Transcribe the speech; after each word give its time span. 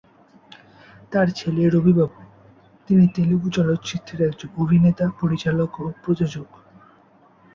তার 1.11 1.27
ছেলে 1.31 1.61
রবি 1.69 1.93
বাবু, 1.93 2.19
তিনি 2.87 3.05
তেলুগু 3.15 3.47
চলচ্চিত্রের 3.49 4.19
একজন 4.27 4.49
অভিনেতা, 4.57 5.05
পরিচালক 5.21 5.71
ও 5.79 5.85
প্রযোজক। 6.03 6.49